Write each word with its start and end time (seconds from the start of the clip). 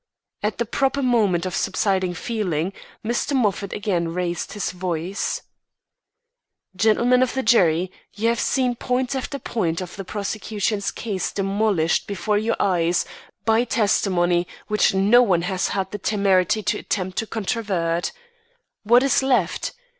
At 0.41 0.57
the 0.57 0.65
proper 0.65 1.03
moment 1.03 1.45
of 1.45 1.53
subsiding 1.55 2.15
feeling, 2.15 2.73
Mr. 3.05 3.35
Moffat 3.35 3.71
again 3.71 4.07
raised 4.07 4.53
his 4.53 4.71
voice: 4.71 5.43
"Gentlemen 6.75 7.21
of 7.21 7.35
the 7.35 7.43
jury, 7.43 7.91
you 8.15 8.27
have 8.29 8.39
seen 8.39 8.73
point 8.73 9.15
after 9.15 9.37
point 9.37 9.79
of 9.79 9.95
the 9.95 10.03
prosecution's 10.03 10.89
case 10.89 11.31
demolished 11.31 12.07
before 12.07 12.39
your 12.39 12.55
eyes 12.59 13.05
by 13.45 13.63
testimony 13.63 14.47
which 14.67 14.95
no 14.95 15.21
one 15.21 15.43
has 15.43 15.67
had 15.67 15.91
the 15.91 15.99
temerity 15.99 16.63
to 16.63 16.79
attempt 16.79 17.19
to 17.19 17.27
controvert. 17.27 18.11
What 18.81 19.03
is 19.03 19.21
left? 19.21 19.71